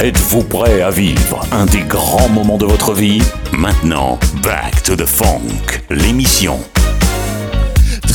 Êtes-vous 0.00 0.44
prêt 0.44 0.80
à 0.80 0.90
vivre 0.90 1.40
un 1.50 1.66
des 1.66 1.80
grands 1.80 2.28
moments 2.28 2.56
de 2.56 2.64
votre 2.64 2.94
vie? 2.94 3.20
Maintenant, 3.52 4.16
Back 4.44 4.84
to 4.84 4.94
the 4.94 5.04
Funk, 5.04 5.82
l'émission 5.90 6.60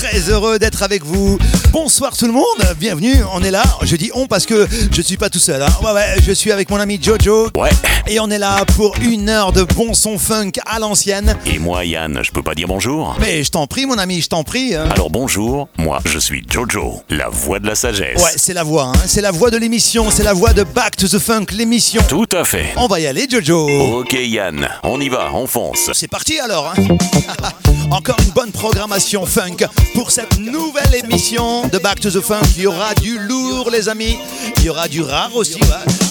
très 0.03 0.29
heureux 0.29 0.59
d'être 0.59 0.83
avec 0.83 1.05
vous. 1.05 1.37
Bonsoir 1.71 2.17
tout 2.17 2.25
le 2.25 2.33
monde, 2.33 2.43
bienvenue, 2.77 3.15
on 3.33 3.41
est 3.41 3.51
là. 3.51 3.63
Je 3.83 3.95
dis 3.95 4.11
on 4.13 4.27
parce 4.27 4.45
que 4.45 4.67
je 4.91 5.01
suis 5.01 5.15
pas 5.15 5.29
tout 5.29 5.39
seul. 5.39 5.61
Hein. 5.61 5.67
Ouais, 5.81 5.93
ouais, 5.93 6.15
je 6.21 6.33
suis 6.33 6.51
avec 6.51 6.69
mon 6.69 6.75
ami 6.77 6.99
Jojo. 7.01 7.47
Ouais. 7.55 7.69
Et 8.05 8.19
on 8.19 8.29
est 8.29 8.37
là 8.37 8.65
pour 8.75 8.95
une 9.01 9.29
heure 9.29 9.53
de 9.53 9.63
bon 9.63 9.93
son 9.93 10.17
funk 10.19 10.51
à 10.65 10.79
l'ancienne. 10.79 11.37
Et 11.45 11.57
moi, 11.57 11.85
Yann, 11.85 12.19
je 12.21 12.31
peux 12.31 12.43
pas 12.43 12.53
dire 12.53 12.67
bonjour 12.67 13.15
Mais 13.21 13.45
je 13.45 13.49
t'en 13.51 13.65
prie, 13.65 13.85
mon 13.85 13.97
ami, 13.97 14.19
je 14.19 14.27
t'en 14.27 14.43
prie. 14.43 14.75
hein. 14.75 14.89
Alors 14.93 15.09
bonjour, 15.09 15.69
moi 15.77 15.99
je 16.05 16.19
suis 16.19 16.43
Jojo, 16.49 17.01
la 17.09 17.29
voix 17.29 17.59
de 17.61 17.67
la 17.67 17.75
sagesse. 17.75 18.21
Ouais, 18.21 18.31
c'est 18.35 18.53
la 18.53 18.63
voix, 18.63 18.91
hein. 18.93 18.99
c'est 19.07 19.21
la 19.21 19.31
voix 19.31 19.51
de 19.51 19.57
l'émission, 19.57 20.11
c'est 20.11 20.23
la 20.23 20.33
voix 20.33 20.51
de 20.51 20.63
Back 20.63 20.97
to 20.97 21.07
the 21.07 21.17
Funk, 21.19 21.45
l'émission. 21.53 22.01
Tout 22.09 22.27
à 22.33 22.43
fait. 22.43 22.73
On 22.75 22.87
va 22.87 22.99
y 22.99 23.07
aller, 23.07 23.25
Jojo. 23.29 23.69
Ok 23.99 24.11
Yann, 24.19 24.67
on 24.83 24.99
y 24.99 25.07
va, 25.07 25.29
on 25.33 25.47
fonce. 25.47 25.89
C'est 25.93 26.09
parti 26.09 26.39
alors. 26.41 26.73
hein. 26.77 26.83
Encore 27.91 28.17
une 28.25 28.31
bonne 28.31 28.51
programmation 28.51 29.25
funk 29.25 29.57
pour 29.93 30.11
cette 30.11 30.39
nouvelle 30.39 30.95
émission 31.03 31.67
de 31.67 31.77
Back 31.77 31.99
to 31.99 32.09
the 32.09 32.21
Funk. 32.21 32.41
Il 32.57 32.63
y 32.63 32.67
aura 32.67 32.93
du 32.95 33.17
lourd, 33.19 33.69
les 33.71 33.89
amis. 33.89 34.17
Il 34.57 34.63
y 34.65 34.69
aura 34.69 34.87
du 34.87 35.01
rare 35.01 35.35
aussi, 35.35 35.59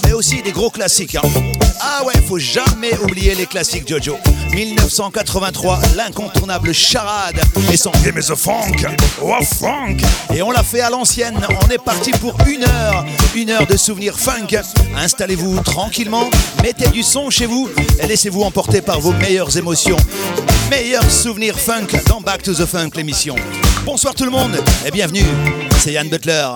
mais 0.07 0.13
aussi 0.13 0.43
des 0.43 0.53
gros 0.53 0.71
classiques. 0.71 1.17
hein. 1.17 1.23
Ah 1.81 2.05
ouais, 2.05 2.13
faut 2.29 2.39
jamais 2.39 2.97
oublier 3.03 3.35
les 3.35 3.47
classiques, 3.47 3.89
Jojo. 3.89 4.17
1983, 4.53 5.81
l'incontournable 5.97 6.73
charade 6.73 7.41
et 7.73 7.77
son 7.77 7.91
Give 8.05 8.15
me 8.15 8.21
the 8.23 8.37
funk, 8.37 8.87
oh 9.21 9.33
funk. 9.43 9.97
Et 10.35 10.43
on 10.43 10.51
l'a 10.51 10.63
fait 10.63 10.81
à 10.81 10.91
l'ancienne. 10.91 11.41
On 11.65 11.69
est 11.71 11.83
parti 11.83 12.13
pour 12.13 12.37
une 12.47 12.63
heure, 12.65 13.05
une 13.35 13.51
heure 13.51 13.67
de 13.67 13.77
souvenirs 13.77 14.19
funk. 14.19 14.59
Installez-vous 14.97 15.61
tranquillement, 15.61 16.31
mettez 16.63 16.89
du 16.89 17.03
son 17.03 17.31
chez 17.31 17.47
vous 17.47 17.69
et 18.01 18.07
laissez-vous 18.07 18.43
emporter 18.43 18.81
par 18.81 19.01
vos 19.01 19.13
meilleures 19.13 19.57
émotions. 19.57 19.97
Meilleurs 20.71 21.11
souvenirs 21.11 21.59
funk 21.59 21.89
dans 22.07 22.21
Back 22.21 22.43
to 22.43 22.55
the 22.55 22.65
Funk, 22.67 22.91
l'émission. 22.95 23.35
Bonsoir 23.85 24.15
tout 24.15 24.25
le 24.25 24.31
monde 24.31 24.53
et 24.87 24.91
bienvenue. 24.91 25.25
C'est 25.79 25.93
Yann 25.93 26.09
Butler. 26.09 26.47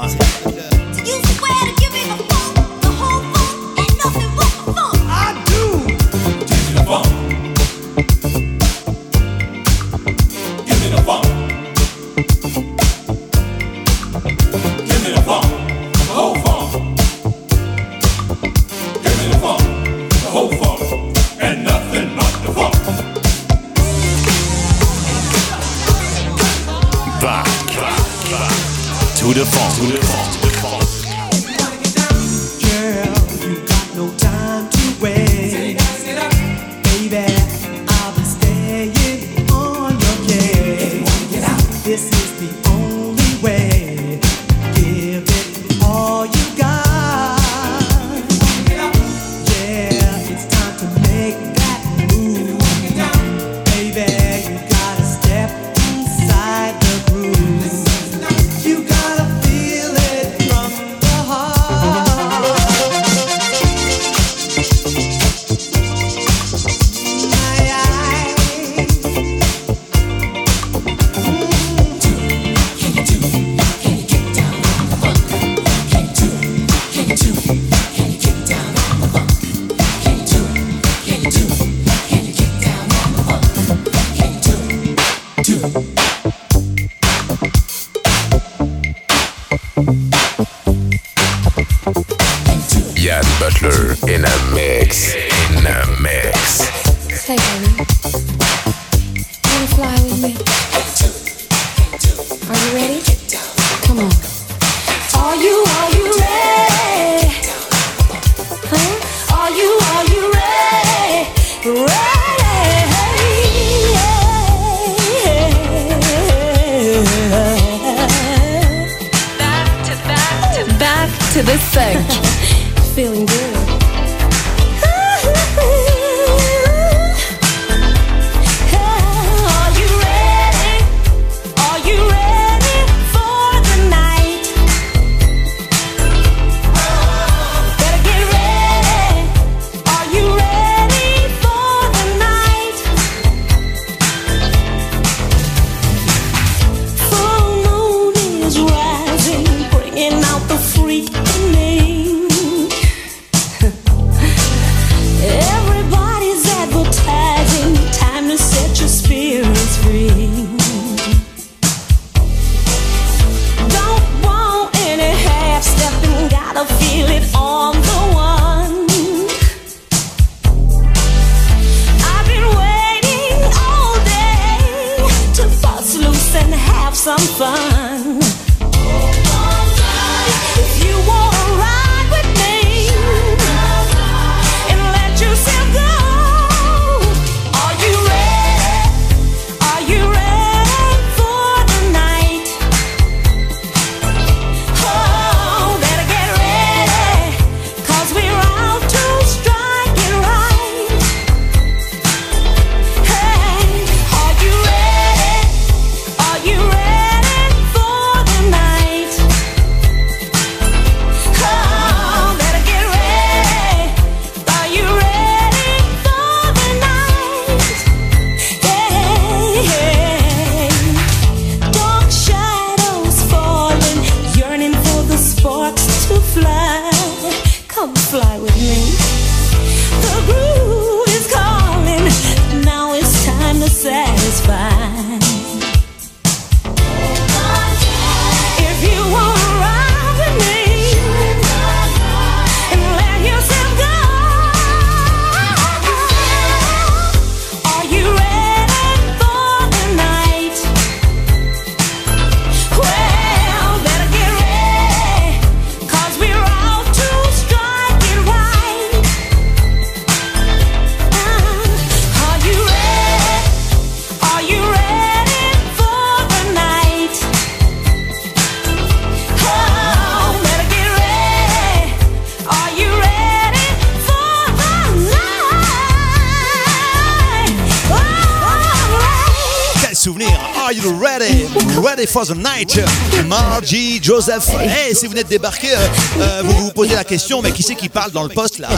For 282.16 282.24
the 282.24 282.34
night? 282.34 282.80
Margie, 283.26 284.00
Joseph. 284.02 284.48
Hey, 284.58 284.94
si 284.94 285.04
vous 285.04 285.12
venez 285.12 285.22
de 285.22 285.28
débarquer, 285.28 285.72
euh, 285.72 285.88
euh, 286.18 286.42
vous 286.44 286.64
vous 286.64 286.72
posez 286.72 286.94
la 286.94 287.04
question, 287.04 287.42
mais 287.42 287.52
qui 287.52 287.62
c'est 287.62 287.74
qui 287.74 287.90
parle 287.90 288.10
dans 288.10 288.22
le 288.22 288.30
poste 288.30 288.58
là? 288.58 288.68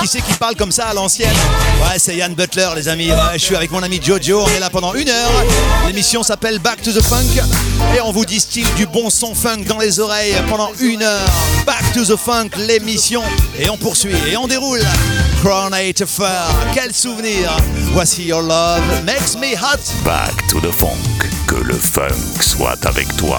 Qui 0.00 0.08
c'est 0.08 0.20
qui 0.20 0.32
parle 0.32 0.56
comme 0.56 0.72
ça 0.72 0.86
à 0.86 0.94
l'ancienne? 0.94 1.30
Ouais, 1.80 1.96
c'est 1.98 2.16
Yann 2.16 2.34
Butler, 2.34 2.70
les 2.74 2.88
amis. 2.88 3.10
Je 3.34 3.38
suis 3.38 3.54
avec 3.54 3.70
mon 3.70 3.84
ami 3.84 4.00
Jojo. 4.02 4.42
On 4.42 4.48
est 4.48 4.58
là 4.58 4.68
pendant 4.68 4.94
une 4.94 5.08
heure. 5.08 5.30
L'émission 5.86 6.24
s'appelle 6.24 6.58
Back 6.58 6.82
to 6.82 6.90
the 6.90 7.02
Funk. 7.02 7.40
Et 7.96 8.00
on 8.00 8.10
vous 8.10 8.24
distille 8.24 8.66
du 8.74 8.86
bon 8.86 9.10
son 9.10 9.32
funk 9.32 9.66
dans 9.68 9.78
les 9.78 10.00
oreilles 10.00 10.34
pendant 10.48 10.70
une 10.80 11.02
heure. 11.04 11.28
Back 11.64 11.92
to 11.92 12.04
the 12.04 12.16
Funk, 12.16 12.50
l'émission. 12.56 13.22
Et 13.56 13.70
on 13.70 13.76
poursuit 13.76 14.16
et 14.28 14.36
on 14.36 14.48
déroule. 14.48 14.82
Crown 15.44 15.72
Fur. 15.72 16.26
Quel 16.74 16.92
souvenir! 16.92 17.56
Voici 17.92 18.24
Your 18.24 18.42
Love 18.42 18.82
Makes 19.04 19.36
Me 19.36 19.54
Hot. 19.54 19.78
Back 20.04 20.34
to 20.48 20.58
the 20.58 20.72
funk. 20.72 21.33
Que 21.54 21.62
le 21.62 21.74
funk 21.74 22.40
soit 22.40 22.84
avec 22.84 23.06
toi. 23.16 23.38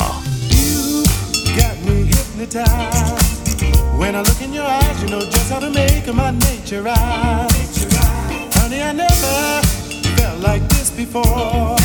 got 1.58 1.76
me 1.84 2.06
hypnotized. 2.06 3.62
When 3.98 4.16
I 4.16 4.20
look 4.20 4.42
in 4.42 4.54
your 4.54 4.64
eyes, 4.64 5.02
you 5.04 5.10
know 5.10 5.20
just 5.20 5.52
how 5.52 5.60
to 5.60 5.70
make 5.70 6.08
my 6.14 6.32
nature 6.32 6.82
rise. 6.82 7.86
Honey, 8.56 8.82
I 8.82 8.94
never 8.94 9.62
felt 10.16 10.40
like 10.40 10.66
this 10.70 10.92
before. 10.92 11.76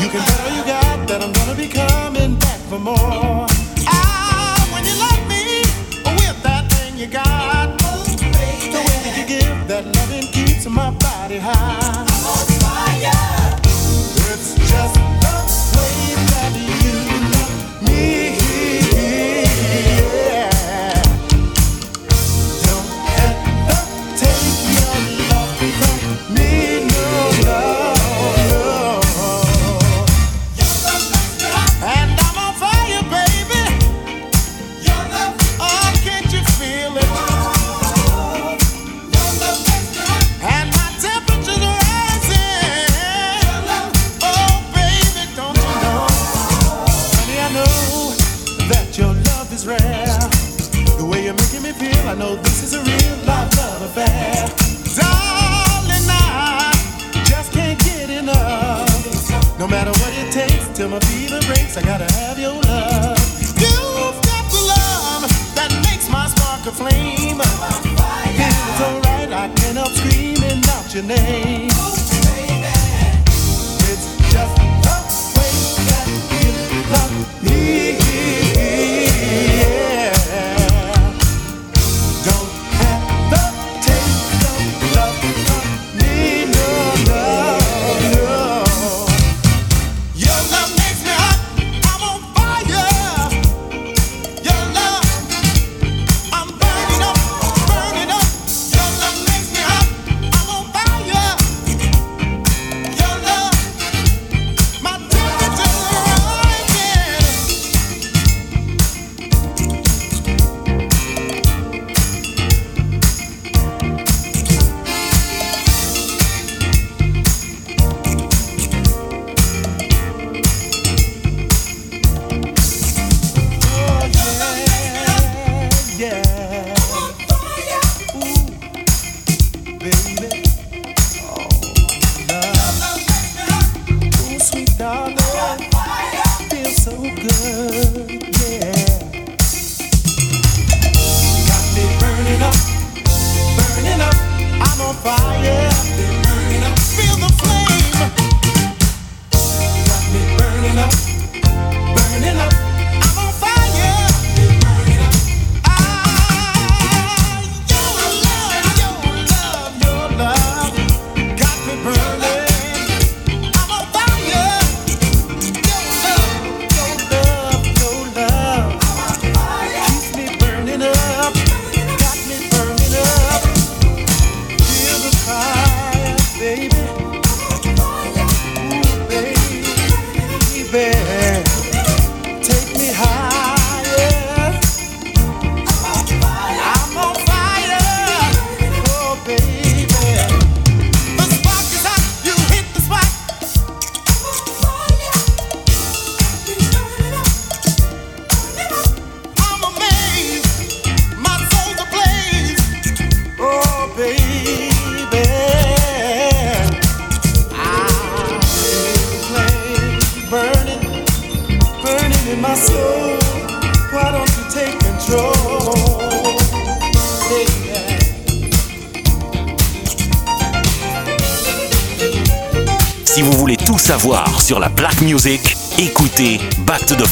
You 0.00 0.08
can 0.08 0.22
bet 0.26 0.40
all 0.44 0.54
you 0.54 0.64
got 0.64 1.08
that 1.08 1.22
I'm 1.24 1.32
gonna 1.32 1.56
be 1.56 1.66
coming 1.66 2.38
back 2.38 2.60
for 2.70 2.78
more. 2.78 3.48
Ah, 3.88 4.62
when 4.72 4.84
you 4.84 4.94
me 5.26 5.62
with 6.22 6.40
that 6.44 6.70
thing 6.70 6.96
you 6.96 7.08
got, 7.08 7.76
the 7.78 8.80
way 8.86 8.98
that 9.02 9.14
you 9.18 9.26
give 9.26 9.66
that 9.66 9.84
loving 9.96 10.30
keeps 10.30 10.66
my 10.68 10.92
body 10.92 11.38
high. 11.38 12.06
It's 14.30 14.54
just 14.70 15.27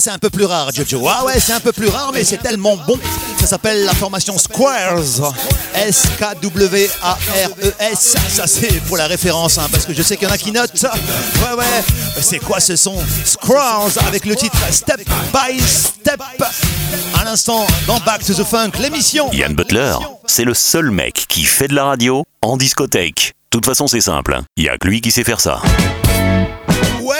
c'est 0.00 0.10
un 0.10 0.18
peu 0.18 0.30
plus 0.30 0.44
rare, 0.44 0.70
Jojo. 0.72 1.06
Ah 1.08 1.24
ouais, 1.24 1.38
c'est 1.38 1.52
un 1.52 1.60
peu 1.60 1.72
plus 1.72 1.88
rare, 1.88 2.10
mais 2.12 2.24
c'est 2.24 2.38
tellement 2.38 2.76
bon. 2.86 2.98
Ça 3.38 3.46
s'appelle 3.46 3.84
la 3.84 3.94
formation 3.94 4.36
Squares. 4.38 5.32
S-K-W-A-R-E-S. 5.74 6.90
E 8.16 8.18
Ça, 8.28 8.46
c'est 8.46 8.80
pour 8.86 8.96
la 8.96 9.06
référence, 9.06 9.58
hein, 9.58 9.66
parce 9.70 9.86
que 9.86 9.94
je 9.94 10.02
sais 10.02 10.16
qu'il 10.16 10.28
y 10.28 10.30
en 10.30 10.34
a 10.34 10.38
qui 10.38 10.52
notent. 10.52 10.72
Ouais, 10.82 11.58
ouais. 11.58 11.64
C'est 12.20 12.38
quoi 12.38 12.60
ce 12.60 12.76
son? 12.76 12.96
Squares 13.24 13.88
avec 14.06 14.24
le 14.26 14.36
titre 14.36 14.56
Step 14.70 15.00
by 15.32 15.60
Step. 15.60 16.20
À 17.18 17.24
l'instant, 17.24 17.66
dans 17.86 17.98
Back 18.00 18.24
to 18.24 18.34
the 18.34 18.44
Funk, 18.44 18.72
l'émission. 18.80 19.30
Yann 19.32 19.54
Butler, 19.54 19.94
c'est 20.26 20.44
le 20.44 20.54
seul 20.54 20.90
mec 20.90 21.24
qui 21.28 21.44
fait 21.44 21.68
de 21.68 21.74
la 21.74 21.84
radio 21.84 22.24
en 22.42 22.56
discothèque. 22.56 23.32
De 23.52 23.58
toute 23.58 23.66
façon, 23.66 23.86
c'est 23.86 24.00
simple. 24.00 24.34
hein. 24.34 24.44
Il 24.56 24.64
y 24.64 24.68
a 24.68 24.78
que 24.78 24.86
lui 24.86 25.00
qui 25.00 25.10
sait 25.10 25.24
faire 25.24 25.40
ça. 25.40 25.60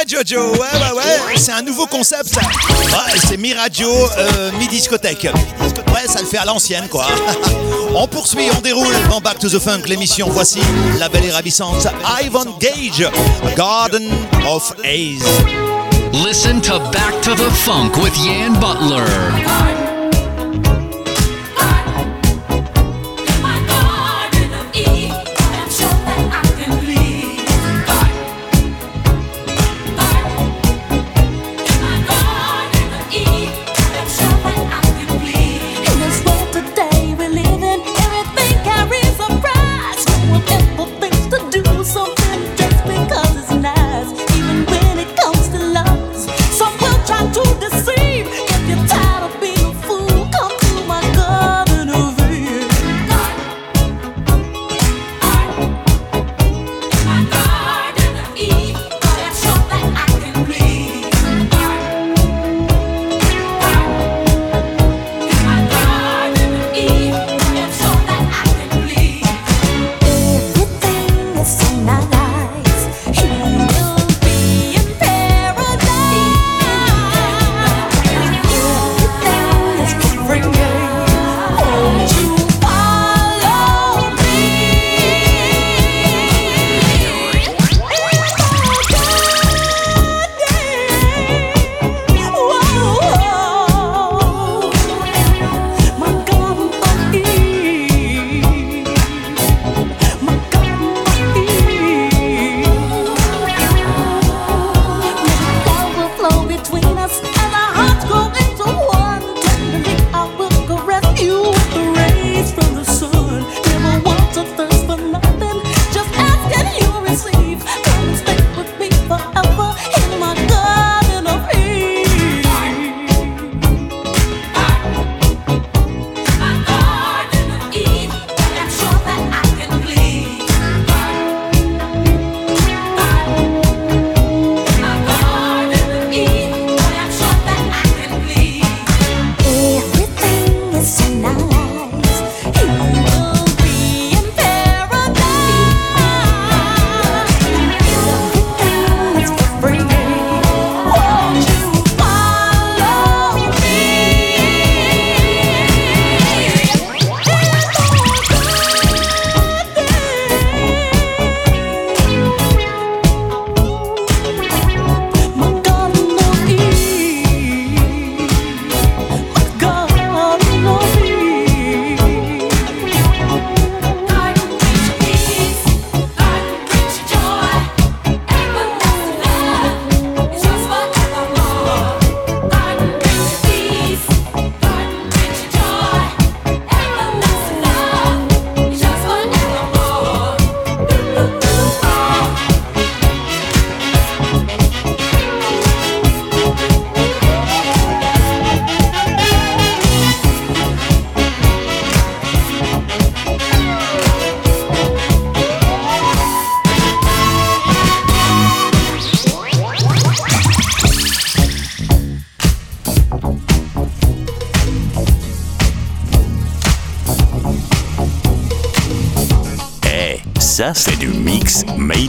Jojo, 0.06 0.52
ouais, 0.52 0.58
ouais, 0.58 0.96
ouais. 0.96 1.36
C'est 1.36 1.52
un 1.52 1.62
nouveau 1.62 1.86
concept, 1.86 2.28
ça. 2.28 2.40
C'est 3.28 3.36
mi-radio, 3.36 3.88
euh, 4.18 4.50
mi-discothèque. 4.58 5.24
Ouais, 5.24 6.06
ça 6.06 6.20
le 6.20 6.26
fait 6.26 6.38
à 6.38 6.44
l'ancienne, 6.44 6.88
quoi. 6.88 7.06
on 7.94 8.06
poursuit, 8.06 8.48
on 8.56 8.60
déroule 8.60 8.94
dans 9.08 9.20
Back 9.20 9.38
to 9.38 9.48
the 9.48 9.58
Funk, 9.58 9.82
l'émission. 9.86 10.28
Voici 10.30 10.60
la 10.98 11.08
belle 11.08 11.26
et 11.26 11.30
ravissante 11.30 11.86
Ivan 12.22 12.46
Gage, 12.58 13.08
Garden 13.56 14.08
of 14.48 14.72
Haze. 14.84 15.24
Listen 16.12 16.60
to 16.60 16.78
Back 16.90 17.20
to 17.22 17.34
the 17.34 17.50
Funk 17.50 17.96
with 17.96 18.16
Yan 18.24 18.54
Butler. 18.58 19.89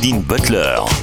In 0.04 0.22
Butler. 0.24 1.01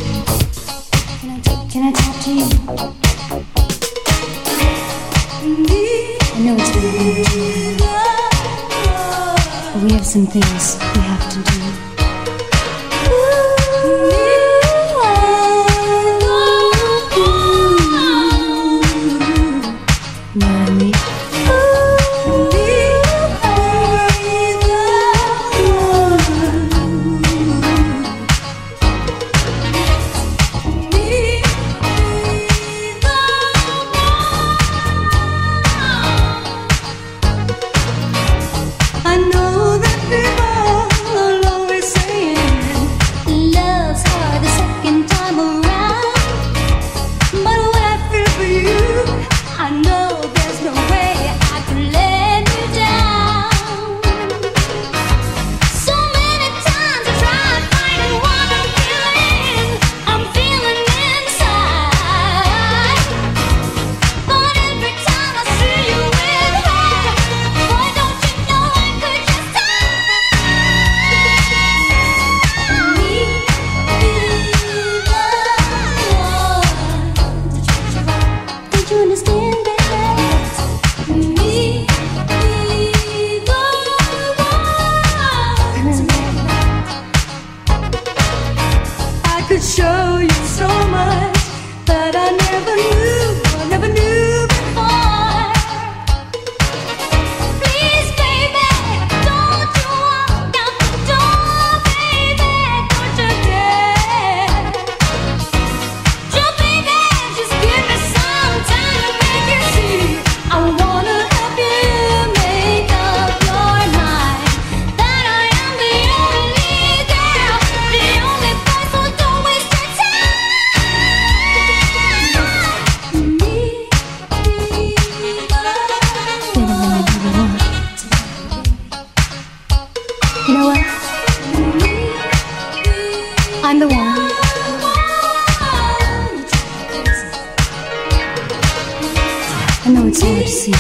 I 139.89 139.91
know 139.91 140.07
it's 140.07 140.21
hard 140.21 140.43
to 140.43 140.49
see. 140.49 140.71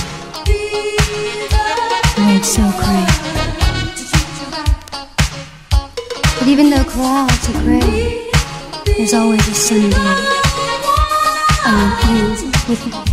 Know 2.19 2.37
it's 2.37 2.49
so 2.49 2.61
gray. 2.77 3.07
But 6.39 6.47
even 6.47 6.69
though 6.69 6.85
clouds 6.85 7.49
are 7.49 7.63
gray, 7.63 8.31
there's 8.85 9.15
always 9.15 9.49
a 9.49 9.55
sunny 9.55 9.89
day. 9.89 9.97
And 11.65 12.39
you 12.39 12.51
with 12.69 12.87
me. 12.87 13.08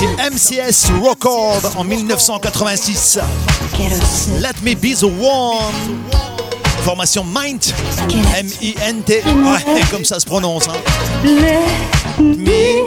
Chez 0.00 0.06
MCS 0.30 0.90
Record 1.02 1.60
en 1.76 1.84
1986. 1.84 3.18
Quiero 3.76 3.94
ser 3.96 4.40
Let 4.40 4.54
Me 4.62 4.74
Be 4.74 4.96
the 4.98 5.04
One. 5.04 6.00
Formation 6.84 7.24
Mind. 7.24 7.62
M-I-N-T. 8.38 9.22
Ouais, 9.26 9.80
comme 9.90 10.04
ça 10.06 10.18
se 10.18 10.24
prononce. 10.24 10.68
Hein. 10.68 10.78
Me 12.18 12.82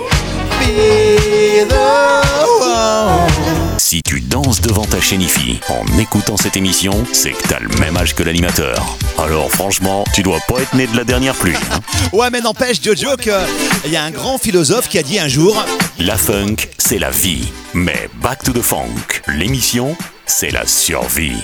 be 0.60 1.68
the 1.70 1.74
one. 1.74 3.30
Si 3.78 4.02
tu 4.02 4.20
danses 4.22 4.62
devant 4.62 4.86
ta 4.86 5.00
chénifie 5.00 5.60
en 5.70 6.00
écoutant 6.00 6.36
cette 6.38 6.58
émission, 6.58 7.04
c'est 7.12 7.32
que 7.32 7.48
t'as 7.48 7.60
le 7.60 7.70
même 7.80 7.96
âge 7.96 8.16
que 8.16 8.24
l'animateur. 8.24 8.98
Alors 9.20 9.52
franchement, 9.52 10.04
tu 10.16 10.24
dois 10.24 10.40
pas 10.48 10.62
être 10.62 10.74
né 10.74 10.88
de 10.88 10.98
la 10.98 11.04
dernière 11.04 11.36
pluie. 11.36 11.54
hein. 11.72 11.80
Ouais, 12.12 12.32
mais 12.32 12.42
n'empêche, 12.42 12.82
Jojo, 12.82 13.18
qu'il 13.18 13.92
y 13.92 13.96
a 13.96 14.04
un 14.04 14.10
grand 14.12 14.40
philosophe 14.40 14.90
qui 14.90 14.98
a 14.98 15.04
dit 15.04 15.20
un 15.20 15.28
jour 15.28 15.64
La 16.00 16.18
funk, 16.18 16.56
c'est 16.78 16.98
la 16.98 17.12
vie. 17.12 17.48
Mais 17.74 18.10
Back 18.22 18.44
to 18.44 18.52
the 18.52 18.62
Funk, 18.62 19.22
l'émission, 19.28 19.96
c'est 20.26 20.50
la 20.52 20.66
survie. 20.66 21.38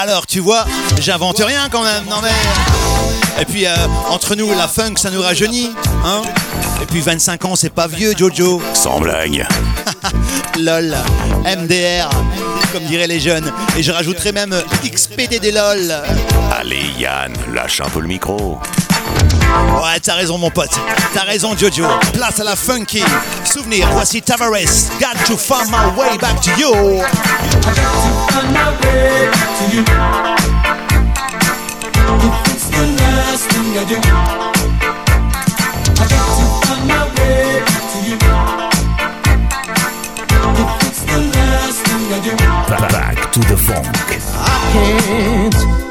Alors, 0.00 0.26
tu 0.26 0.40
vois, 0.40 0.64
j'invente 1.00 1.38
rien 1.38 1.68
quand 1.70 1.82
même, 1.84 2.04
non 2.10 2.16
mais. 2.22 3.42
Et 3.42 3.44
puis, 3.44 3.66
euh, 3.66 3.74
entre 4.08 4.34
nous, 4.34 4.50
la 4.50 4.68
funk, 4.68 4.94
ça 4.96 5.10
nous 5.10 5.22
rajeunit, 5.22 5.70
hein 6.04 6.22
Et 6.82 6.86
puis, 6.86 7.00
25 7.00 7.44
ans, 7.44 7.56
c'est 7.56 7.72
pas 7.72 7.86
vieux, 7.86 8.14
Jojo. 8.16 8.60
Sans 8.74 9.00
blague. 9.00 9.46
LOL, 10.58 10.96
MDR, 11.44 12.10
comme 12.72 12.84
diraient 12.84 13.06
les 13.06 13.20
jeunes. 13.20 13.50
Et 13.76 13.82
je 13.82 13.92
rajouterais 13.92 14.32
même 14.32 14.54
XPDD 14.84 15.52
LOL. 15.52 15.94
Allez 16.52 16.86
Yann, 16.98 17.32
lâche 17.54 17.80
un 17.80 17.88
peu 17.88 18.00
le 18.00 18.08
micro. 18.08 18.58
Ouais, 19.82 20.00
t'as 20.02 20.14
raison, 20.14 20.38
mon 20.38 20.50
pote. 20.50 20.70
T'as 21.12 21.24
raison, 21.24 21.56
Jojo. 21.56 21.84
Place 22.12 22.40
à 22.40 22.44
la 22.44 22.56
funky. 22.56 23.02
Souvenir, 23.44 23.88
voici 23.92 24.22
Tavares. 24.22 24.90
Got 25.00 25.24
to 25.26 25.36
find 25.36 25.70
my 25.70 25.86
way 25.96 26.16
back 26.18 26.40
to 26.40 26.50
you. 26.58 26.72
way 42.74 43.24
to 43.34 43.40
the 43.40 43.56
I 44.36 45.83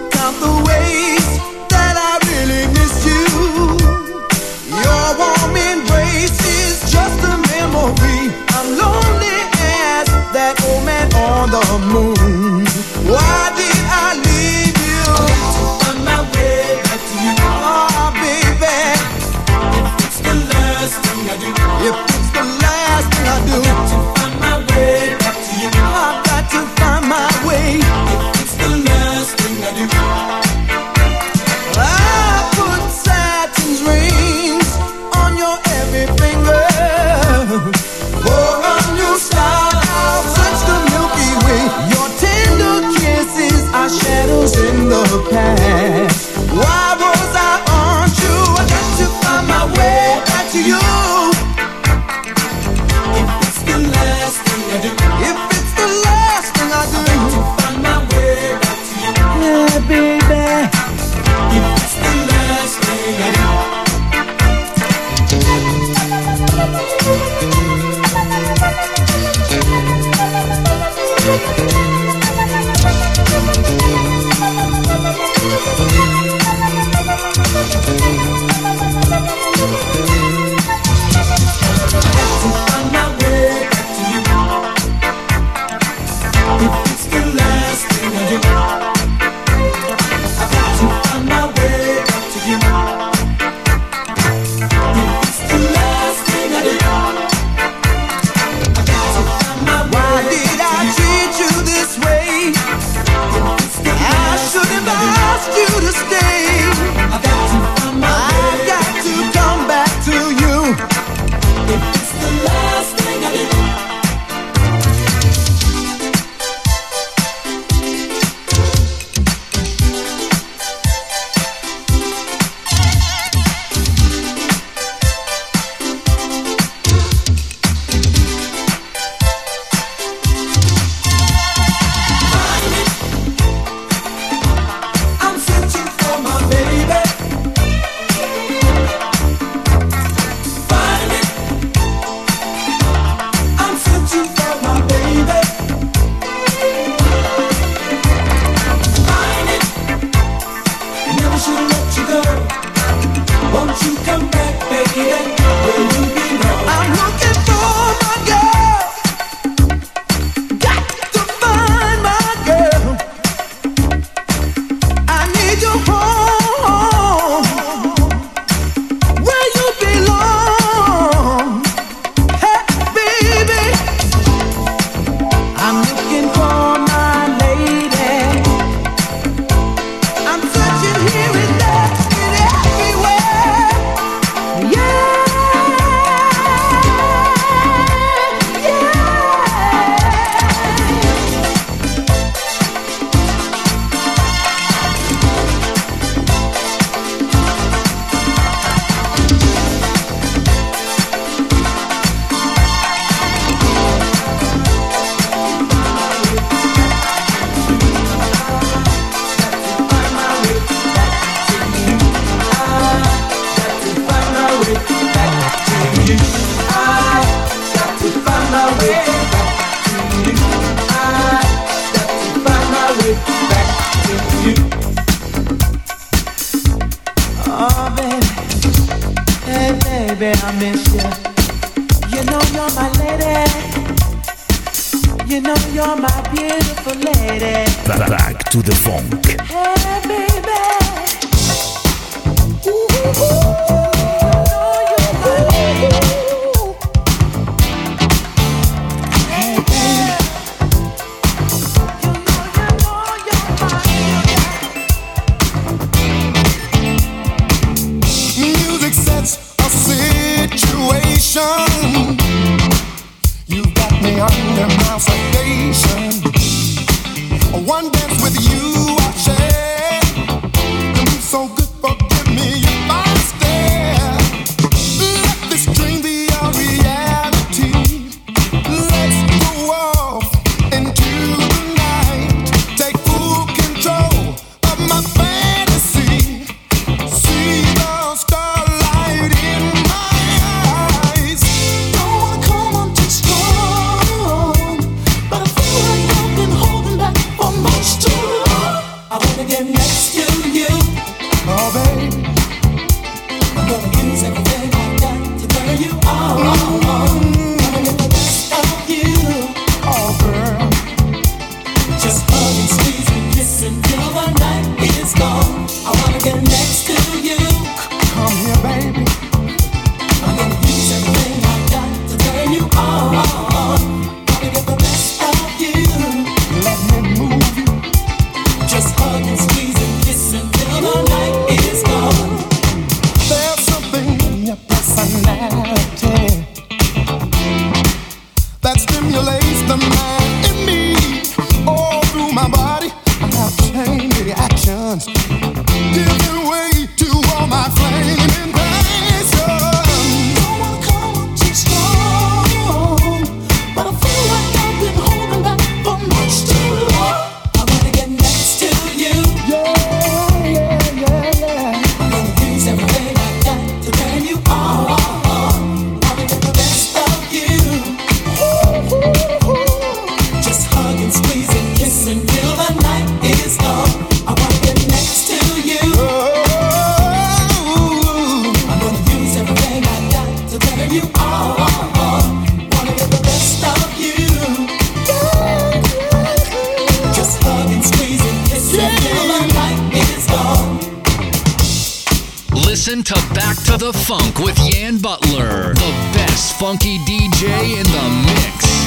in 397.73 397.86
the 397.86 398.05
mix. 398.29 398.86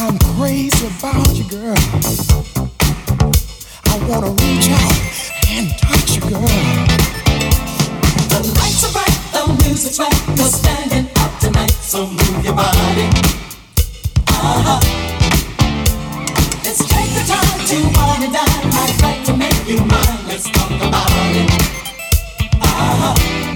I'm 0.00 0.16
crazy 0.36 0.86
about 0.86 1.34
you, 1.36 1.44
girl. 1.44 1.76
I 3.92 3.94
wanna 4.08 4.30
reach 4.40 4.70
out 4.70 4.96
and 5.48 5.68
touch 5.76 6.16
you, 6.16 6.22
girl. 6.22 6.48
The 8.32 8.40
lights 8.56 8.84
are 8.88 8.92
bright, 8.92 9.16
the 9.32 9.42
music's 9.64 9.98
right. 9.98 10.14
We're 10.28 10.48
standing 10.48 11.10
up 11.16 11.38
tonight, 11.40 11.72
so 11.72 12.06
move 12.06 12.44
your 12.44 12.54
body. 12.54 13.08
Uh-huh. 14.28 14.80
Let's 16.64 16.82
take 16.88 17.10
the 17.12 17.24
time 17.28 17.60
to 17.68 17.76
wine 17.98 18.22
and 18.24 18.32
dine. 18.32 18.64
I'd 18.80 19.02
like 19.02 19.24
to 19.26 19.36
make 19.36 19.68
you 19.68 19.78
mine. 19.84 20.20
Let's 20.26 20.48
talk 20.50 20.70
about 20.70 21.10
it. 21.36 21.50
Uh-huh. 22.62 23.49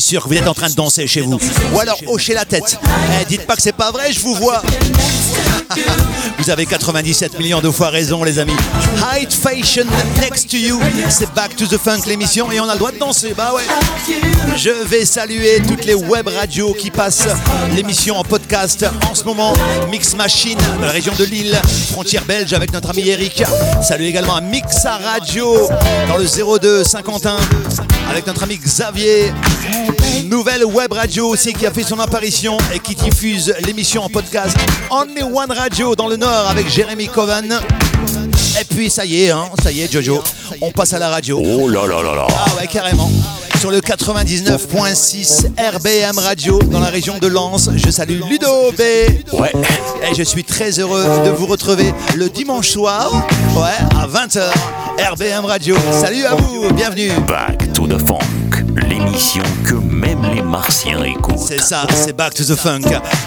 Suis 0.00 0.10
sûr 0.10 0.22
que 0.22 0.28
vous 0.28 0.34
êtes 0.36 0.46
en 0.46 0.54
train 0.54 0.68
de 0.68 0.74
danser 0.74 1.06
chez 1.06 1.20
vous. 1.20 1.38
Ou 1.72 1.80
alors 1.80 1.98
hocher 2.06 2.34
la 2.34 2.44
tête. 2.44 2.78
Eh, 3.20 3.24
dites 3.24 3.46
pas 3.46 3.56
que 3.56 3.62
c'est 3.62 3.72
pas 3.72 3.90
vrai, 3.90 4.12
je 4.12 4.20
vous 4.20 4.34
vois. 4.34 4.62
vous 6.38 6.50
avez 6.50 6.66
97 6.66 7.38
millions 7.38 7.60
de 7.60 7.70
fois 7.70 7.90
raison, 7.90 8.22
les 8.22 8.38
amis. 8.38 8.54
Hide 8.96 9.32
Fashion 9.32 9.84
Next 10.20 10.50
to 10.50 10.56
You, 10.56 10.80
c'est 11.08 11.32
Back 11.34 11.56
to 11.56 11.66
the 11.66 11.78
Funk 11.78 12.02
l'émission 12.06 12.50
et 12.52 12.60
on 12.60 12.68
a 12.68 12.74
le 12.74 12.78
droit 12.78 12.92
de 12.92 12.98
danser. 12.98 13.34
Bah 13.36 13.52
ouais. 13.54 13.62
Je 14.56 14.70
vais 14.70 15.04
saluer 15.04 15.60
toutes 15.66 15.84
les 15.84 15.94
web 15.94 16.28
radios 16.28 16.74
qui 16.74 16.90
passent 16.90 17.28
l'émission 17.74 18.16
en 18.16 18.24
podcast 18.24 18.86
en 19.10 19.14
ce 19.14 19.24
moment. 19.24 19.52
Mix 19.90 20.14
Machine, 20.14 20.58
région 20.82 21.12
de 21.18 21.24
Lille, 21.24 21.60
frontière 21.90 22.24
belge 22.24 22.52
avec 22.52 22.72
notre 22.72 22.90
ami 22.90 23.08
Eric. 23.08 23.42
Salut 23.82 24.06
également 24.06 24.36
à 24.36 24.40
Mixa 24.40 24.96
Radio 24.96 25.68
dans 26.08 26.16
le 26.16 26.58
02 26.58 26.84
Saint-Quentin 26.84 27.36
avec 28.08 28.26
notre 28.26 28.42
ami 28.42 28.56
Xavier. 28.56 29.32
Nouvelle 30.24 30.64
web 30.64 30.92
radio 30.92 31.28
aussi 31.28 31.52
qui 31.52 31.66
a 31.66 31.70
fait 31.70 31.82
son 31.82 31.98
apparition 32.00 32.56
et 32.74 32.78
qui 32.78 32.94
diffuse 32.94 33.54
l'émission 33.66 34.02
en 34.02 34.08
podcast. 34.08 34.56
Only 34.90 35.22
One 35.22 35.52
Radio 35.52 35.94
dans 35.94 36.08
le 36.08 36.16
Nord 36.16 36.48
avec 36.50 36.68
Jérémy 36.68 37.08
Coven. 37.08 37.60
Et 38.60 38.64
puis 38.64 38.90
ça 38.90 39.04
y 39.04 39.24
est, 39.24 39.30
hein, 39.30 39.44
ça 39.62 39.70
y 39.70 39.82
est 39.82 39.92
Jojo, 39.92 40.22
on 40.60 40.70
passe 40.70 40.92
à 40.92 40.98
la 40.98 41.08
radio. 41.10 41.40
Oh 41.42 41.68
là 41.68 41.86
là 41.86 42.02
là 42.02 42.14
là. 42.14 42.26
Ah 42.30 42.46
ouais, 42.58 42.66
carrément. 42.66 43.10
Sur 43.60 43.70
le 43.70 43.80
99.6 43.80 45.48
RBM 45.58 46.18
Radio 46.18 46.60
dans 46.62 46.80
la 46.80 46.88
région 46.88 47.18
de 47.18 47.26
Lens. 47.26 47.70
Je 47.74 47.90
salue 47.90 48.20
Ludo 48.28 48.72
B. 48.72 48.80
Ouais. 49.32 49.52
Et 50.10 50.14
je 50.16 50.22
suis 50.22 50.44
très 50.44 50.78
heureux 50.78 51.04
de 51.24 51.30
vous 51.30 51.46
retrouver 51.46 51.92
le 52.16 52.28
dimanche 52.28 52.68
soir, 52.68 53.26
ouais, 53.56 53.96
à 53.96 54.06
20h, 54.06 54.42
RBM 55.12 55.44
Radio. 55.44 55.76
Salut 55.92 56.24
à 56.24 56.34
vous, 56.34 56.72
bienvenue. 56.72 57.10
Back 57.26 57.67
to 57.78 57.86
the 57.86 57.98
Funk, 58.08 58.64
l'émission 58.88 59.44
que 59.64 59.74
même 59.74 60.18
les 60.34 60.42
martiens 60.42 61.00
écoutent. 61.04 61.38
C'est 61.38 61.60
ça, 61.60 61.86
c'est 61.94 62.12
Back 62.12 62.34
to 62.34 62.42
the 62.42 62.56
Funk. 62.56 62.80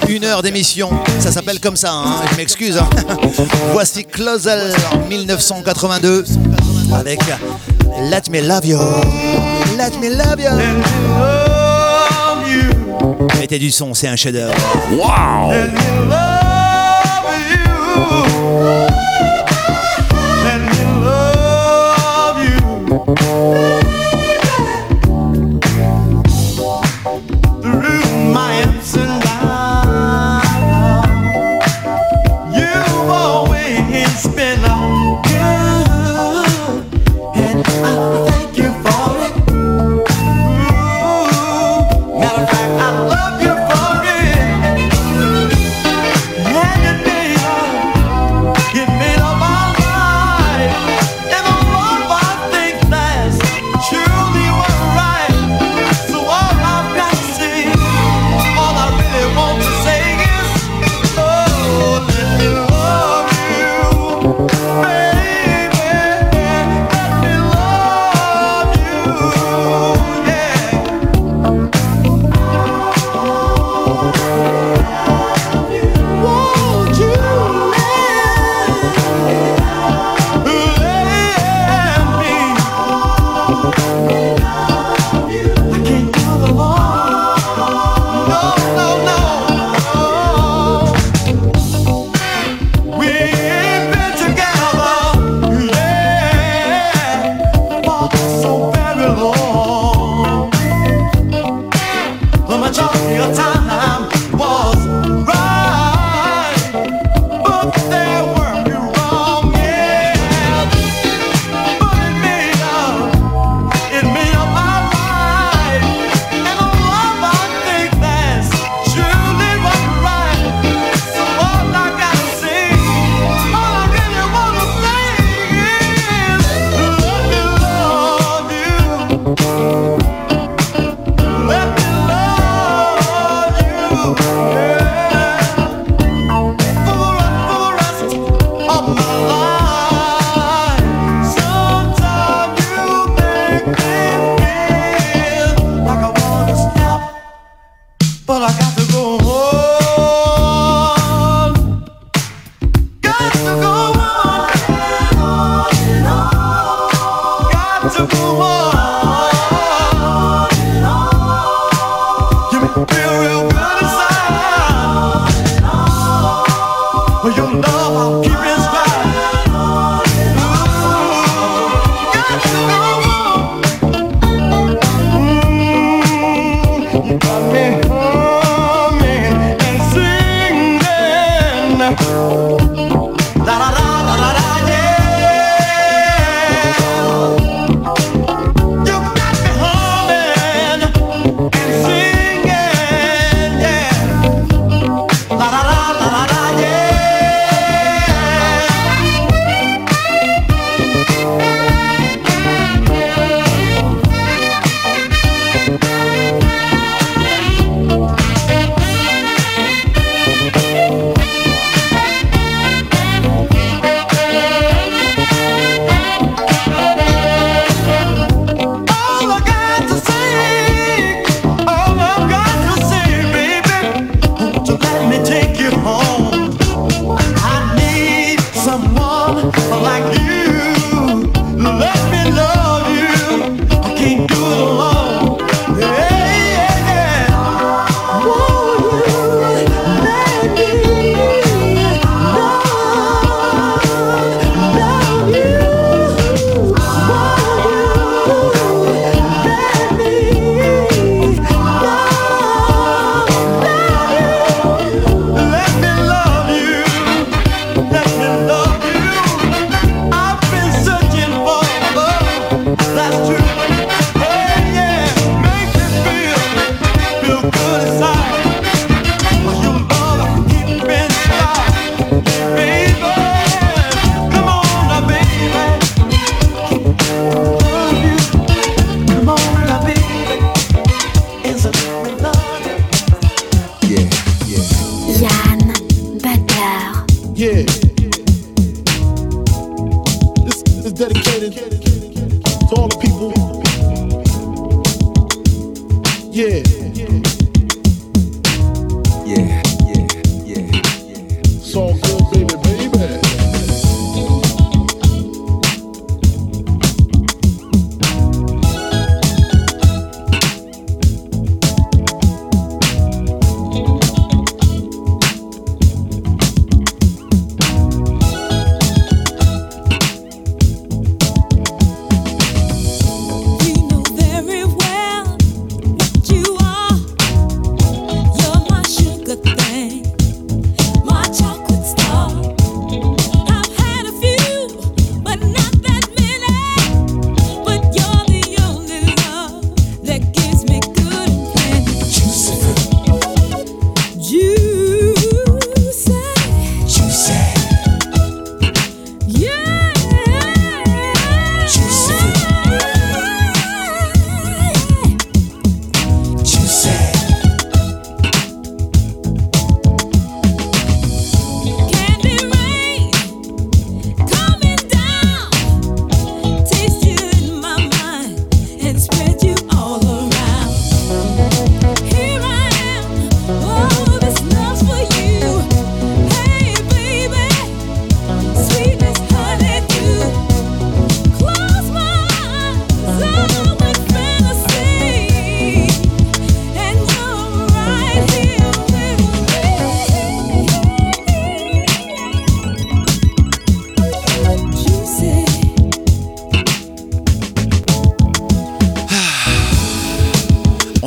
Une 0.10 0.26
heure 0.26 0.42
d'émission, 0.42 0.90
ça 1.20 1.32
s'appelle 1.32 1.62
comme 1.62 1.78
ça, 1.78 1.94
hein, 1.94 2.16
je 2.32 2.36
m'excuse. 2.36 2.78
hein. 2.78 2.90
Voici 3.72 4.04
Closer 4.04 4.74
en 4.92 5.08
1982 5.08 6.26
avec 6.94 7.22
Let 8.10 8.24
Me 8.30 8.42
Love 8.46 8.66
You. 8.66 8.80
Let 9.78 9.98
Me 10.02 10.10
Love 10.18 10.42
You. 10.42 10.50
Mettez 13.40 13.58
du 13.58 13.72
son, 13.72 13.94
c'est 13.94 14.10
un 14.10 14.18
chef-d'œuvre. 14.18 14.54
Wow 14.92 15.54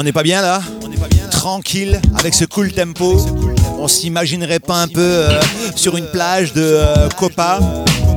On 0.04 0.06
n'est 0.06 0.12
pas 0.12 0.22
bien 0.22 0.42
là 0.42 0.60
Tranquille, 1.30 1.98
avec 2.18 2.34
ce 2.34 2.44
cool 2.44 2.70
tempo. 2.70 3.16
On 3.78 3.88
s'imaginerait 3.88 4.58
pas 4.58 4.82
un 4.82 4.86
peu 4.86 5.00
euh, 5.00 5.40
sur 5.76 5.96
une 5.96 6.04
plage 6.10 6.52
de 6.52 6.60
euh, 6.60 7.08
Copa 7.16 7.58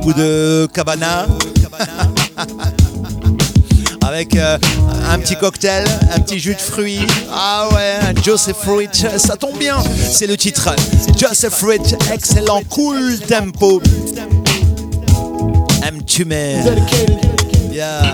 ou 0.04 0.12
de 0.12 0.68
Cabana 0.74 1.26
avec 4.02 4.36
euh, 4.36 4.58
un 5.10 5.18
petit 5.18 5.34
cocktail, 5.36 5.86
un 6.14 6.20
petit 6.20 6.38
jus 6.38 6.56
de 6.56 6.60
fruits. 6.60 7.06
Ah 7.32 7.70
ouais, 7.72 8.14
Joseph 8.22 8.58
Fruit, 8.58 8.90
ça 9.16 9.36
tombe 9.36 9.56
bien. 9.56 9.78
C'est 10.10 10.26
le 10.26 10.36
titre. 10.36 10.76
Joseph 11.18 11.54
Fruit, 11.54 11.96
excellent, 12.12 12.60
cool 12.68 13.18
tempo. 13.20 13.80
I'm 15.82 16.04
Tumer. 16.04 16.60
Yeah. 17.72 18.12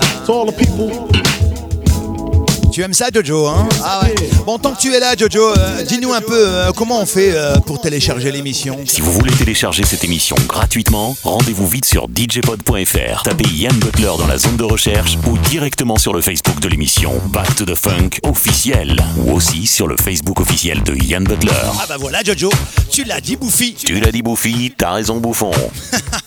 Tu 2.75 2.81
aimes 2.81 2.93
ça, 2.93 3.07
Jojo 3.09 3.47
hein? 3.47 3.69
Ah 3.85 4.01
ouais. 4.03 4.13
Bon, 4.45 4.59
tant 4.59 4.73
que 4.73 4.81
tu 4.81 4.93
es 4.93 4.99
là, 4.99 5.15
Jojo, 5.15 5.53
euh, 5.55 5.83
dis-nous 5.83 6.11
un 6.11 6.19
peu 6.19 6.33
euh, 6.33 6.73
comment 6.75 6.99
on 6.99 7.05
fait 7.05 7.31
euh, 7.33 7.55
pour 7.55 7.79
télécharger 7.79 8.33
l'émission? 8.33 8.77
Si 8.83 8.99
vous 8.99 9.13
voulez 9.13 9.31
télécharger 9.31 9.83
cette 9.85 10.03
émission 10.03 10.35
gratuitement, 10.45 11.15
rendez-vous 11.23 11.69
vite 11.69 11.85
sur 11.85 12.09
djpod.fr. 12.13 13.23
Tapez 13.23 13.47
Yann 13.47 13.77
Butler 13.77 14.11
dans 14.17 14.27
la 14.27 14.37
zone 14.37 14.57
de 14.57 14.65
recherche 14.65 15.17
ou 15.25 15.37
directement 15.37 15.95
sur 15.95 16.13
le 16.13 16.19
Facebook 16.19 16.59
de 16.59 16.67
l'émission 16.67 17.13
Back 17.27 17.55
to 17.55 17.63
the 17.63 17.75
Funk 17.75 18.09
officiel 18.23 19.01
ou 19.19 19.31
aussi 19.31 19.67
sur 19.67 19.87
le 19.87 19.95
Facebook 19.95 20.41
officiel 20.41 20.83
de 20.83 21.01
Yann 21.01 21.23
Butler. 21.23 21.53
Ah 21.79 21.85
bah 21.87 21.95
voilà, 21.97 22.23
Jojo, 22.25 22.49
tu 22.91 23.05
l'as 23.05 23.21
dit, 23.21 23.37
Bouffi. 23.37 23.75
Tu 23.75 24.01
l'as 24.01 24.11
dit 24.11 24.21
Bouffi, 24.21 24.73
t'as 24.77 24.91
raison 24.91 25.21
Bouffon. 25.21 25.51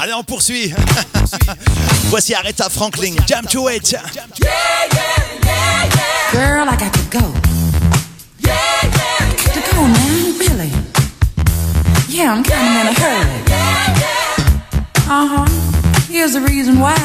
Allez, 0.00 0.12
on 0.12 0.22
poursuit. 0.22 0.72
Voici 2.10 2.34
Aretha 2.34 2.68
Franklin, 2.70 3.16
Jam 3.26 3.44
to 3.46 3.68
It. 3.68 3.94
Girl, 6.32 6.68
I 6.68 6.76
got 6.76 6.92
to 6.92 7.02
go. 7.10 7.32
Yeah, 8.38 8.54
yeah, 8.82 9.18
got 9.44 9.54
to 9.54 9.60
go 9.74 9.86
now, 9.86 10.38
really? 10.38 10.70
Yeah, 12.08 12.32
I'm 12.32 12.42
kind 12.44 12.66
of 12.68 12.80
in 12.80 12.86
a 12.86 13.00
hurry. 13.00 13.38
Uh 15.10 15.26
huh. 15.26 15.46
Here's 16.08 16.34
the 16.34 16.40
reason 16.40 16.78
why. 16.78 16.96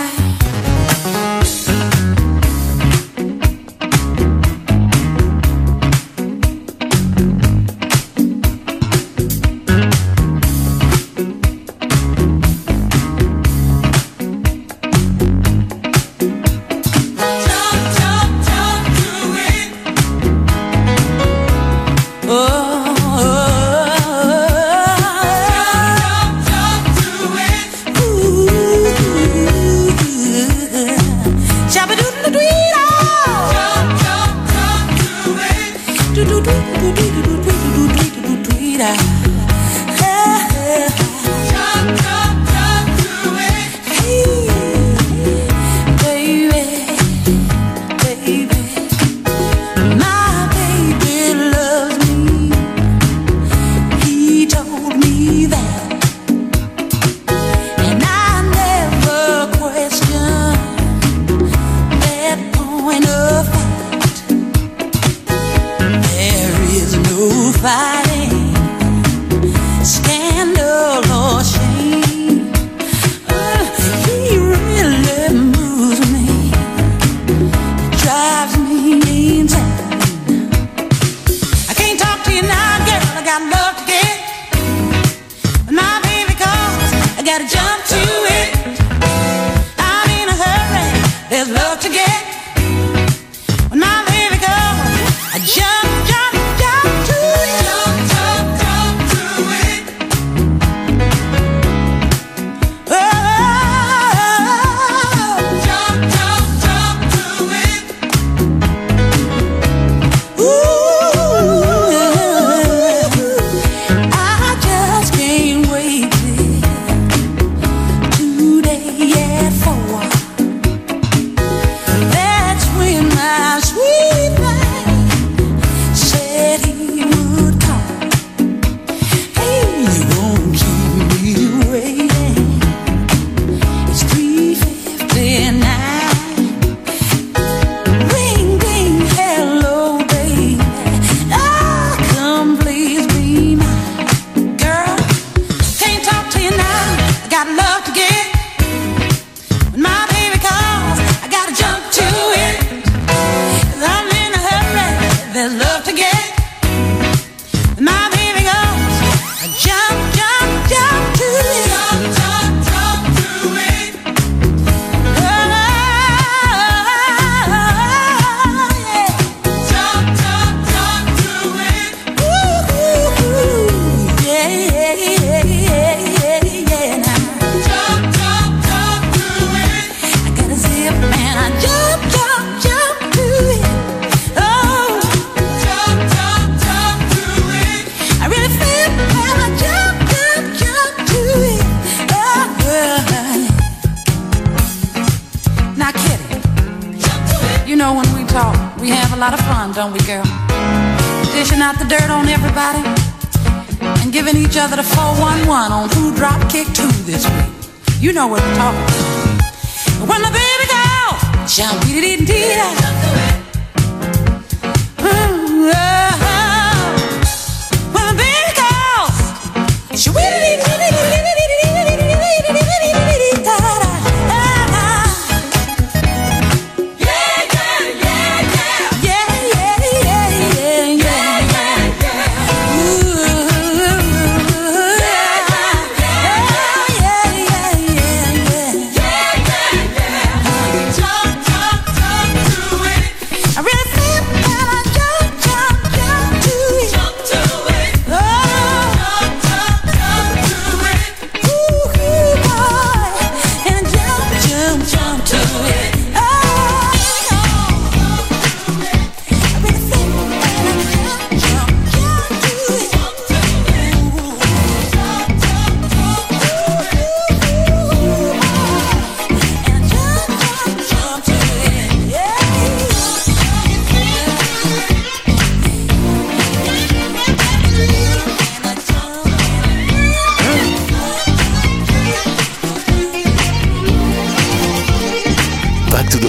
You 208.03 208.11
know 208.11 208.27
what 208.27 208.41
I'm 208.43 208.57
talking 208.57 208.83
about. 208.83 210.09
When 210.09 210.21
the 210.21 210.27
baby 210.27 210.67
calls, 210.67 211.55
jump, 211.55 211.85
dee 211.85 212.01
dee 212.01 212.25
dee 212.25 213.32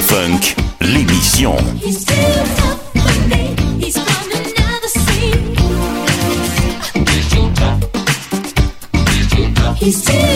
Funk, 0.06 0.56
l'émission. 0.80 1.56
He's 9.84 10.02
too 10.02 10.33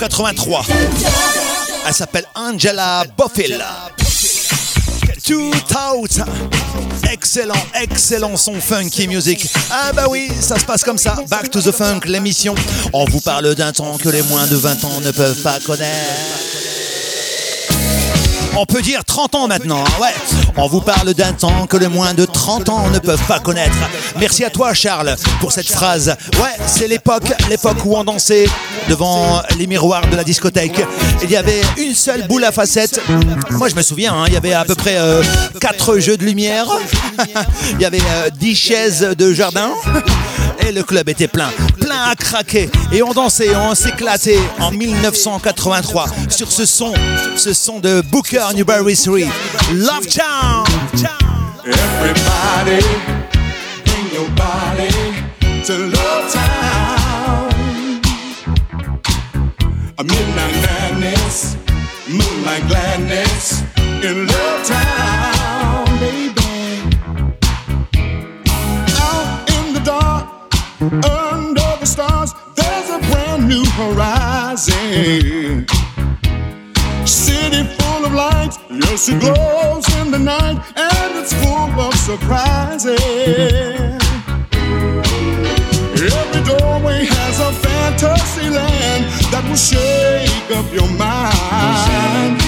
1983 0.00 0.64
Elle 1.86 1.92
s'appelle 1.94 2.24
Angela 2.34 3.04
Bofill. 3.18 3.62
Two 5.22 5.50
Out. 5.92 6.20
Excellent, 7.12 7.52
excellent 7.74 8.36
son 8.38 8.58
funky 8.60 9.06
music. 9.06 9.46
Ah 9.70 9.92
bah 9.92 10.06
oui, 10.08 10.30
ça 10.40 10.58
se 10.58 10.64
passe 10.64 10.84
comme 10.84 10.96
ça. 10.96 11.16
Back 11.28 11.50
to 11.50 11.60
the 11.60 11.70
Funk, 11.70 12.00
l'émission. 12.06 12.54
On 12.94 13.04
vous 13.04 13.20
parle 13.20 13.54
d'un 13.54 13.72
temps 13.72 13.98
que 13.98 14.08
les 14.08 14.22
moins 14.22 14.46
de 14.46 14.56
20 14.56 14.84
ans 14.84 15.00
ne 15.02 15.10
peuvent 15.10 15.42
pas 15.42 15.60
connaître. 15.60 16.39
On 18.56 18.66
peut 18.66 18.82
dire 18.82 19.04
30 19.04 19.34
ans 19.34 19.48
maintenant, 19.48 19.84
hein, 19.84 20.02
ouais. 20.02 20.14
On 20.56 20.66
vous 20.66 20.80
parle 20.80 21.14
d'un 21.14 21.32
temps 21.32 21.66
que 21.66 21.76
les 21.76 21.88
moins 21.88 22.14
de 22.14 22.24
30 22.24 22.68
ans 22.68 22.90
ne 22.90 22.98
peuvent 22.98 23.24
pas 23.26 23.38
connaître. 23.38 23.76
Merci 24.18 24.44
à 24.44 24.50
toi 24.50 24.74
Charles 24.74 25.16
pour 25.40 25.52
cette 25.52 25.70
phrase. 25.70 26.16
Ouais, 26.34 26.66
c'est 26.66 26.88
l'époque, 26.88 27.32
l'époque 27.48 27.78
où 27.84 27.96
on 27.96 28.04
dansait 28.04 28.48
devant 28.88 29.40
les 29.58 29.66
miroirs 29.66 30.06
de 30.10 30.16
la 30.16 30.24
discothèque. 30.24 30.84
Il 31.22 31.30
y 31.30 31.36
avait 31.36 31.62
une 31.78 31.94
seule 31.94 32.26
boule 32.26 32.44
à 32.44 32.52
facettes. 32.52 33.00
Moi 33.50 33.68
je 33.68 33.76
me 33.76 33.82
souviens, 33.82 34.14
hein, 34.14 34.24
il 34.26 34.34
y 34.34 34.36
avait 34.36 34.52
à 34.52 34.64
peu 34.64 34.74
près 34.74 34.98
4 35.60 35.98
jeux 35.98 36.16
de 36.16 36.24
lumière. 36.24 36.66
il 37.74 37.80
y 37.80 37.84
avait 37.84 38.00
10 38.38 38.56
chaises 38.56 39.00
de 39.16 39.32
jardin. 39.32 39.70
Et 40.66 40.72
le 40.72 40.82
club 40.82 41.08
était 41.08 41.28
plein, 41.28 41.48
plein 42.00 42.10
à 42.10 42.14
craquer. 42.14 42.70
Et 42.92 43.02
on 43.02 43.12
dansait, 43.12 43.54
on 43.54 43.74
s'éclatait 43.74 44.38
en 44.58 44.70
1983 44.70 46.06
sur 46.28 46.50
ce 46.50 46.64
son, 46.64 46.92
ce 47.36 47.52
son 47.52 47.80
de 47.80 48.02
Booker 48.10 48.46
Newberry 48.54 48.96
3. 48.96 49.18
Love 49.72 50.06
Town. 50.06 50.64
Everybody, 51.64 52.84
bring 53.84 54.12
your 54.14 54.28
body 54.30 54.90
to 55.64 55.74
Love 55.76 56.32
Town. 56.32 58.00
A 59.98 60.02
midnight 60.02 60.56
madness, 60.62 61.56
moonlight 62.08 62.66
gladness 62.68 63.62
in 64.02 64.26
Love 64.26 64.66
Town, 64.66 65.09
new 73.50 73.64
horizon. 73.82 75.66
City 77.04 77.62
full 77.76 78.04
of 78.06 78.12
lights, 78.12 78.56
yes, 78.70 79.08
it 79.08 79.18
glows 79.18 79.86
in 79.98 80.12
the 80.12 80.18
night, 80.18 80.56
and 80.76 81.10
it's 81.20 81.34
full 81.42 81.70
of 81.86 81.92
surprises. 81.94 83.00
Every 86.18 86.42
doorway 86.50 87.00
has 87.16 87.36
a 87.48 87.52
fantasy 87.66 88.48
land 88.48 89.02
that 89.32 89.42
will 89.48 89.62
shake 89.70 90.50
up 90.58 90.68
your 90.72 90.90
mind. 91.06 92.38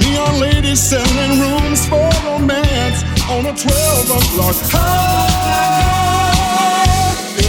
Neon 0.00 0.34
ladies 0.40 0.80
selling 0.80 1.34
rooms 1.44 1.86
for 1.90 2.08
romance 2.24 3.00
on 3.28 3.42
a 3.52 3.54
12 3.54 4.10
o'clock 4.18 4.56
high. 4.72 5.44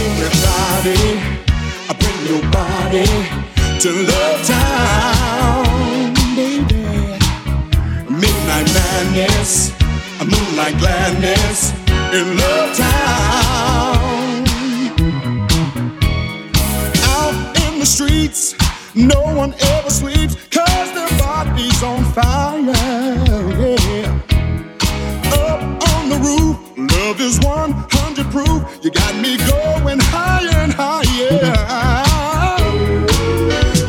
Everybody, 0.08 1.18
I 1.88 1.92
bring 1.98 2.20
your 2.30 2.44
body 2.52 3.10
to 3.80 3.90
Love 4.06 4.40
Town, 4.46 6.14
baby. 6.36 6.84
Midnight 8.08 8.68
madness, 8.78 9.72
a 10.20 10.24
moonlight 10.24 10.78
gladness 10.78 11.72
in 12.14 12.36
Love 12.38 12.76
Town. 12.76 14.44
Out 17.10 17.56
in 17.66 17.80
the 17.80 17.86
streets, 17.86 18.54
no 18.94 19.20
one 19.34 19.54
ever 19.58 19.90
sleeps, 19.90 20.36
cause 20.50 20.92
their 20.94 21.10
body's 21.18 21.82
on 21.82 22.04
fire. 22.14 22.70
Up 25.34 25.60
on 25.90 26.08
the 26.08 26.18
roof, 26.22 26.56
love 26.76 27.20
is 27.20 27.40
100 28.16 28.32
proof. 28.32 28.84
You 28.84 28.90
got 28.90 29.14
me 29.16 29.36
going 29.36 29.98
higher 30.00 30.64
and 30.64 30.72
higher. 30.72 31.28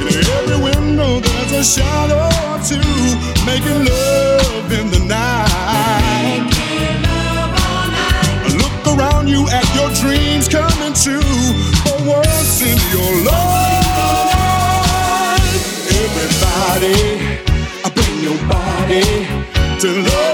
In 0.02 0.20
every 0.36 0.60
window, 0.64 1.20
there's 1.20 1.52
a 1.52 1.64
shadow 1.64 2.28
or 2.44 2.60
two, 2.60 2.76
making 3.46 3.86
love 3.88 4.72
in 4.72 4.92
the 4.92 5.00
night. 5.08 6.44
Look 8.60 8.98
around 8.98 9.28
you 9.30 9.48
at 9.48 9.68
your 9.76 9.90
dreams 9.96 10.48
coming 10.50 10.94
true 10.94 11.22
for 11.84 11.98
once 12.04 12.62
in 12.62 12.78
your 12.92 13.14
life. 13.24 13.88
Everybody, 16.04 17.40
I 17.84 17.90
bring 17.96 18.20
your 18.24 18.38
body 18.48 19.48
to 19.80 19.88
Love 20.04 20.27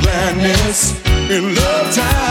gladness. 0.00 0.94
In 1.30 1.54
Love 1.54 1.94
Town, 1.94 2.21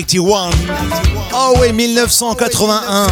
1991. 0.00 0.54
Oh 1.34 1.54
oui, 1.60 1.72
1981. 1.72 3.06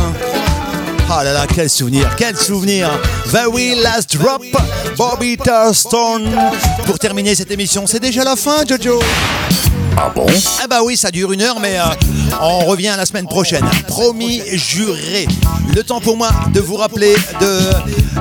Ah 1.10 1.24
là 1.24 1.32
là, 1.32 1.46
quel 1.46 1.68
souvenir, 1.68 2.14
quel 2.16 2.36
souvenir. 2.36 2.90
Very 3.26 3.74
Last 3.74 4.16
Drop, 4.16 4.42
Bobby 4.96 5.36
Thurston. 5.36 6.22
Pour 6.86 6.98
terminer 6.98 7.34
cette 7.34 7.50
émission, 7.50 7.86
c'est 7.86 8.00
déjà 8.00 8.24
la 8.24 8.36
fin, 8.36 8.64
Jojo. 8.66 9.00
Ah 10.00 10.12
bon 10.14 10.26
Ah 10.62 10.68
bah 10.68 10.78
oui, 10.84 10.96
ça 10.96 11.10
dure 11.10 11.32
une 11.32 11.42
heure, 11.42 11.58
mais 11.58 11.76
euh, 11.76 11.82
on 12.40 12.60
revient 12.66 12.94
la 12.96 13.04
semaine 13.04 13.26
prochaine. 13.26 13.64
Promis, 13.88 14.40
juré. 14.52 15.26
Le 15.74 15.82
temps 15.82 16.00
pour 16.00 16.16
moi 16.16 16.30
de 16.54 16.60
vous 16.60 16.76
rappeler 16.76 17.16
de 17.40 17.60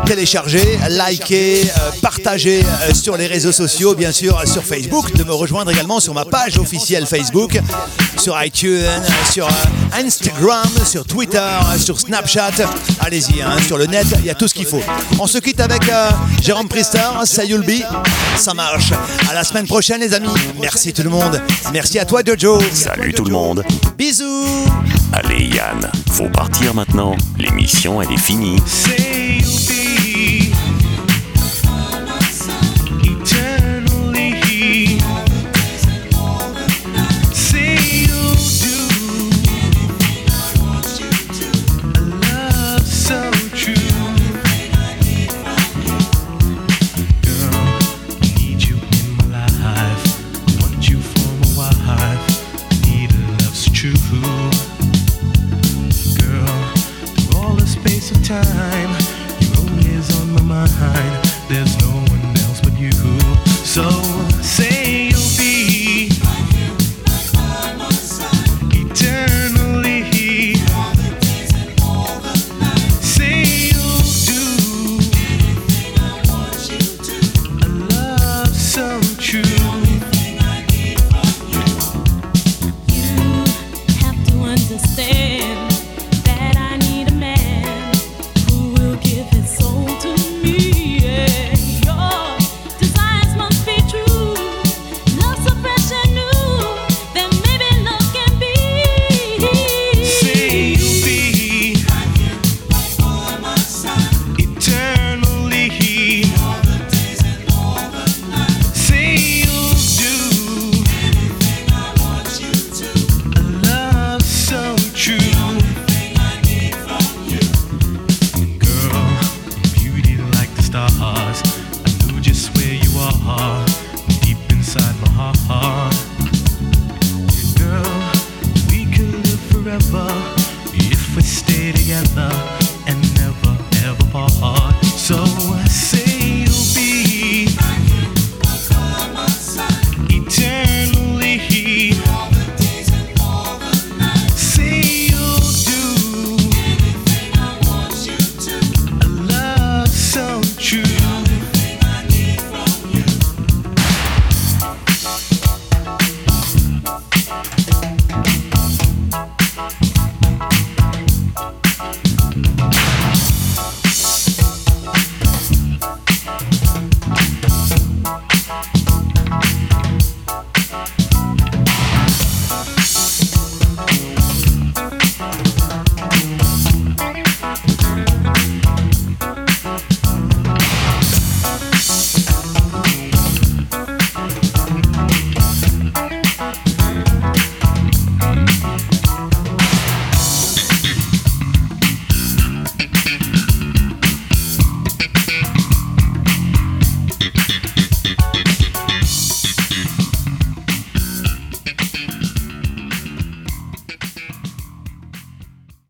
télécharger, 0.07 0.79
liker, 0.89 1.61
euh, 1.61 1.91
partager 2.01 2.63
euh, 2.63 2.95
sur 2.95 3.15
les 3.15 3.27
réseaux 3.27 3.51
sociaux, 3.51 3.93
bien 3.93 4.11
sûr 4.11 4.41
sur 4.47 4.63
Facebook, 4.63 5.13
de 5.13 5.23
me 5.23 5.31
rejoindre 5.31 5.69
également 5.69 5.99
sur 5.99 6.15
ma 6.15 6.25
page 6.25 6.57
officielle 6.57 7.05
Facebook, 7.05 7.59
sur 8.17 8.41
iTunes, 8.43 8.81
sur 9.31 9.47
Instagram, 9.93 10.67
sur 10.83 11.05
Twitter, 11.05 11.57
sur 11.77 11.99
Snapchat. 11.99 12.53
Allez-y, 13.01 13.43
hein, 13.43 13.57
sur 13.67 13.77
le 13.77 13.85
net, 13.85 14.07
il 14.17 14.25
y 14.25 14.31
a 14.31 14.35
tout 14.35 14.47
ce 14.47 14.55
qu'il 14.55 14.65
faut. 14.65 14.81
On 15.19 15.27
se 15.27 15.37
quitte 15.37 15.59
avec 15.59 15.83
Jérôme 16.41 16.67
Priester, 16.69 17.07
Sayulbi. 17.25 17.83
Ça 18.35 18.55
marche. 18.55 18.93
À 19.29 19.35
la 19.35 19.43
semaine 19.43 19.67
prochaine, 19.67 20.01
les 20.01 20.15
amis. 20.15 20.27
Merci 20.59 20.91
tout 20.91 21.03
le 21.03 21.09
monde. 21.11 21.39
Merci 21.73 21.99
à 21.99 22.05
toi, 22.05 22.21
Jojo. 22.25 22.59
Salut 22.71 23.13
tout 23.13 23.25
le 23.25 23.31
monde. 23.31 23.63
Bisous. 23.97 24.45
Allez 25.13 25.45
Yann, 25.45 25.89
faut 26.11 26.29
partir 26.29 26.73
maintenant. 26.73 27.15
L'émission 27.37 28.01
elle 28.01 28.11
est 28.11 28.17
finie. 28.17 28.57